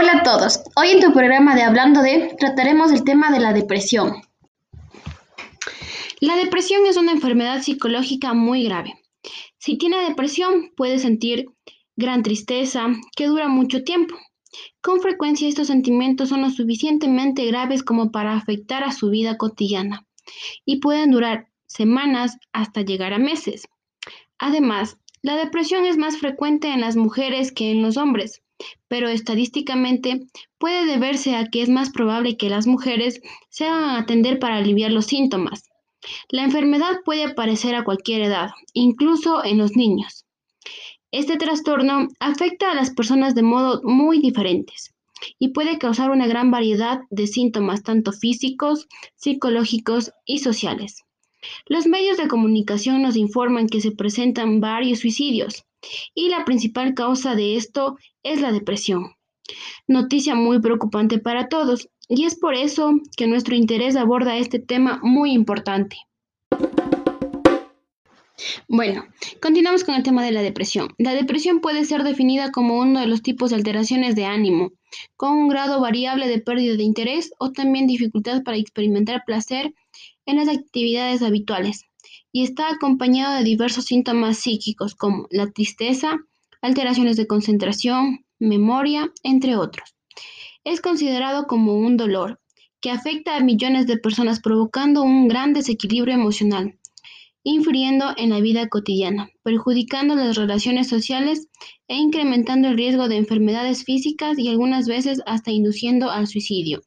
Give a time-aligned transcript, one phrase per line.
[0.00, 3.52] Hola a todos, hoy en tu programa de Hablando de trataremos el tema de la
[3.52, 4.22] depresión.
[6.20, 8.94] La depresión es una enfermedad psicológica muy grave.
[9.58, 11.46] Si tiene depresión puede sentir
[11.96, 14.14] gran tristeza que dura mucho tiempo.
[14.80, 20.06] Con frecuencia estos sentimientos son lo suficientemente graves como para afectar a su vida cotidiana
[20.64, 23.66] y pueden durar semanas hasta llegar a meses.
[24.38, 28.42] Además, la depresión es más frecuente en las mujeres que en los hombres
[28.88, 30.26] pero estadísticamente
[30.58, 34.92] puede deberse a que es más probable que las mujeres se hagan atender para aliviar
[34.92, 35.68] los síntomas.
[36.28, 40.24] La enfermedad puede aparecer a cualquier edad, incluso en los niños.
[41.10, 44.94] Este trastorno afecta a las personas de modo muy diferentes
[45.38, 51.04] y puede causar una gran variedad de síntomas tanto físicos, psicológicos y sociales.
[51.66, 55.64] Los medios de comunicación nos informan que se presentan varios suicidios,
[56.14, 59.12] y la principal causa de esto es la depresión.
[59.86, 65.00] Noticia muy preocupante para todos y es por eso que nuestro interés aborda este tema
[65.02, 65.96] muy importante.
[68.68, 69.04] Bueno,
[69.42, 70.94] continuamos con el tema de la depresión.
[70.98, 74.72] La depresión puede ser definida como uno de los tipos de alteraciones de ánimo,
[75.16, 79.74] con un grado variable de pérdida de interés o también dificultad para experimentar placer
[80.24, 81.87] en las actividades habituales
[82.38, 86.20] y está acompañado de diversos síntomas psíquicos como la tristeza,
[86.62, 89.96] alteraciones de concentración, memoria, entre otros.
[90.62, 92.38] Es considerado como un dolor
[92.80, 96.78] que afecta a millones de personas provocando un gran desequilibrio emocional,
[97.42, 101.48] infiriendo en la vida cotidiana, perjudicando las relaciones sociales
[101.88, 106.82] e incrementando el riesgo de enfermedades físicas y algunas veces hasta induciendo al suicidio.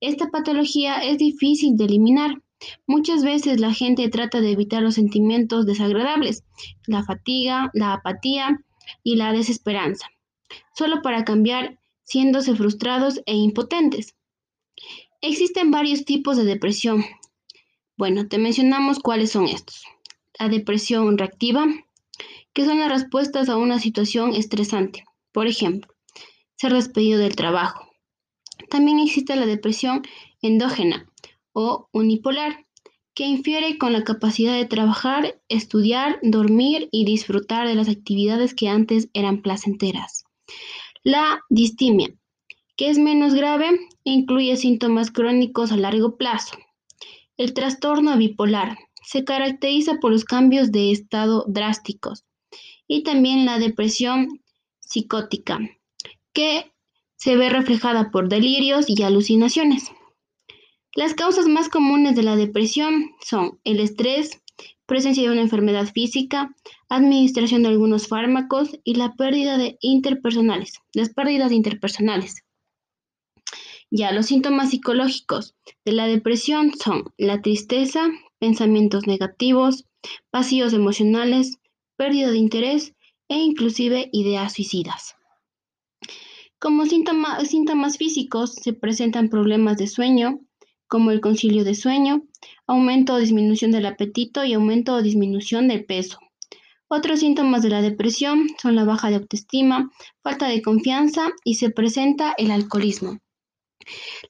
[0.00, 2.40] Esta patología es difícil de eliminar,
[2.86, 6.44] Muchas veces la gente trata de evitar los sentimientos desagradables,
[6.86, 8.60] la fatiga, la apatía
[9.02, 10.08] y la desesperanza,
[10.74, 14.14] solo para cambiar siéndose frustrados e impotentes.
[15.20, 17.04] Existen varios tipos de depresión.
[17.96, 19.84] Bueno, te mencionamos cuáles son estos.
[20.38, 21.66] La depresión reactiva,
[22.52, 25.04] que son las respuestas a una situación estresante.
[25.32, 25.92] Por ejemplo,
[26.56, 27.88] ser despedido del trabajo.
[28.70, 30.02] También existe la depresión
[30.42, 31.08] endógena,
[31.60, 32.66] o unipolar,
[33.14, 38.68] que infiere con la capacidad de trabajar, estudiar, dormir y disfrutar de las actividades que
[38.68, 40.24] antes eran placenteras.
[41.02, 42.14] La distimia,
[42.76, 43.70] que es menos grave,
[44.04, 46.56] incluye síntomas crónicos a largo plazo.
[47.36, 52.24] El trastorno bipolar se caracteriza por los cambios de estado drásticos
[52.86, 54.28] y también la depresión
[54.78, 55.58] psicótica,
[56.32, 56.70] que
[57.16, 59.90] se ve reflejada por delirios y alucinaciones.
[60.98, 64.42] Las causas más comunes de la depresión son el estrés,
[64.84, 66.52] presencia de una enfermedad física,
[66.88, 72.42] administración de algunos fármacos y la pérdida de interpersonales, las pérdidas interpersonales.
[73.92, 75.54] Ya los síntomas psicológicos
[75.84, 78.08] de la depresión son la tristeza,
[78.40, 79.84] pensamientos negativos,
[80.32, 81.60] vacíos emocionales,
[81.94, 82.96] pérdida de interés
[83.28, 85.14] e inclusive ideas suicidas.
[86.58, 90.40] Como síntomas físicos se presentan problemas de sueño,
[90.88, 92.22] como el concilio de sueño,
[92.66, 96.18] aumento o disminución del apetito y aumento o disminución del peso.
[96.88, 99.90] Otros síntomas de la depresión son la baja de autoestima,
[100.22, 103.18] falta de confianza y se presenta el alcoholismo.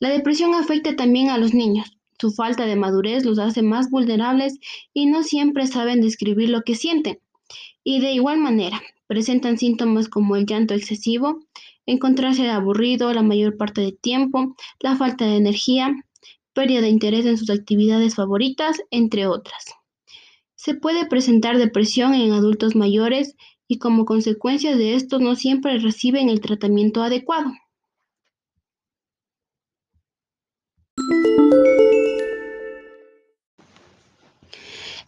[0.00, 1.98] La depresión afecta también a los niños.
[2.18, 4.58] Su falta de madurez los hace más vulnerables
[4.94, 7.20] y no siempre saben describir lo que sienten.
[7.84, 11.40] Y de igual manera, presentan síntomas como el llanto excesivo,
[11.84, 15.94] encontrarse aburrido la mayor parte del tiempo, la falta de energía,
[16.56, 19.66] pérdida de interés en sus actividades favoritas, entre otras.
[20.54, 23.36] Se puede presentar depresión en adultos mayores
[23.68, 27.52] y como consecuencia de esto no siempre reciben el tratamiento adecuado.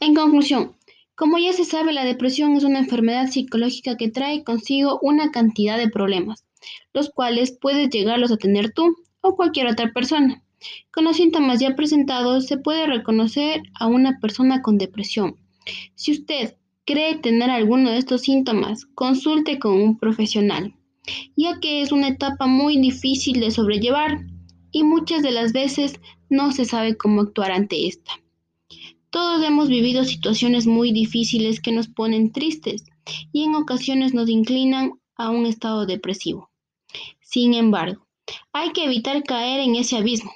[0.00, 0.76] En conclusión,
[1.14, 5.78] como ya se sabe, la depresión es una enfermedad psicológica que trae consigo una cantidad
[5.78, 6.44] de problemas,
[6.92, 10.44] los cuales puedes llegarlos a tener tú o cualquier otra persona.
[10.90, 15.36] Con los síntomas ya presentados se puede reconocer a una persona con depresión.
[15.94, 20.74] Si usted cree tener alguno de estos síntomas, consulte con un profesional,
[21.36, 24.26] ya que es una etapa muy difícil de sobrellevar
[24.72, 28.12] y muchas de las veces no se sabe cómo actuar ante esta.
[29.10, 32.84] Todos hemos vivido situaciones muy difíciles que nos ponen tristes
[33.32, 36.50] y en ocasiones nos inclinan a un estado depresivo.
[37.20, 38.06] Sin embargo,
[38.52, 40.32] hay que evitar caer en ese abismo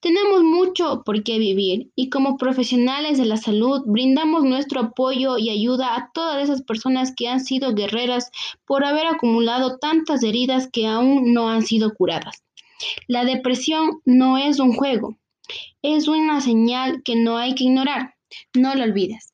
[0.00, 5.50] Tenemos mucho por qué vivir y como profesionales de la salud brindamos nuestro apoyo y
[5.50, 8.30] ayuda a todas esas personas que han sido guerreras
[8.66, 12.42] por haber acumulado tantas heridas que aún no han sido curadas.
[13.06, 15.16] La depresión no es un juego,
[15.82, 18.14] es una señal que no hay que ignorar.
[18.54, 19.31] No lo olvides.